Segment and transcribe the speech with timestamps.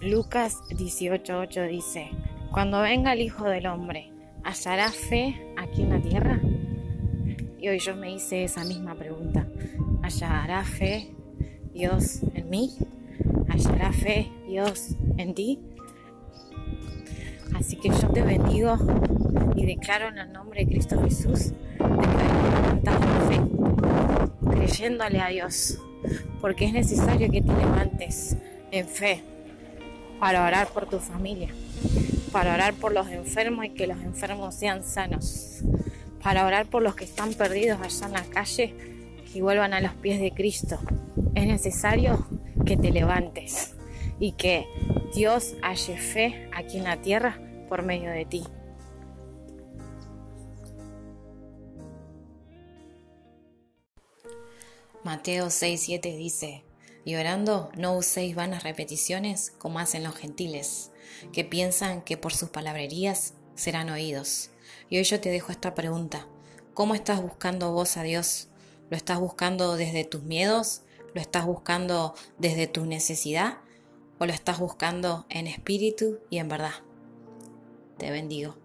[0.00, 2.08] Lucas 18:8 dice,
[2.50, 4.10] cuando venga el Hijo del Hombre,
[4.44, 6.40] ¿hallará fe aquí en la tierra?
[7.60, 9.46] Y hoy yo me hice esa misma pregunta.
[10.02, 11.10] ¿Hallará fe
[11.74, 12.78] Dios en mí?
[13.50, 15.58] ¿Hallará fe Dios en ti?
[17.54, 18.78] Así que yo te bendigo
[19.54, 21.52] y declaro en el nombre de Cristo Jesús
[23.28, 23.40] fe,
[24.50, 25.78] creyéndole a Dios,
[26.40, 28.38] porque es necesario que te levantes
[28.70, 29.22] en fe
[30.20, 31.48] para orar por tu familia,
[32.30, 35.62] para orar por los enfermos y que los enfermos sean sanos,
[36.22, 38.74] para orar por los que están perdidos allá en la calle
[39.34, 40.78] y vuelvan a los pies de Cristo.
[41.34, 42.26] Es necesario
[42.66, 43.74] que te levantes
[44.18, 44.66] y que
[45.14, 48.44] Dios halle fe aquí en la tierra por medio de ti.
[55.02, 56.62] Mateo 6:7 dice,
[57.04, 60.90] y orando no uséis vanas repeticiones como hacen los gentiles,
[61.32, 64.50] que piensan que por sus palabrerías serán oídos.
[64.88, 66.26] Y hoy yo te dejo esta pregunta,
[66.74, 68.48] ¿cómo estás buscando vos a Dios?
[68.90, 70.82] ¿Lo estás buscando desde tus miedos?
[71.14, 73.58] ¿Lo estás buscando desde tu necesidad?
[74.18, 76.74] ¿O lo estás buscando en espíritu y en verdad?
[77.98, 78.56] Te bendigo.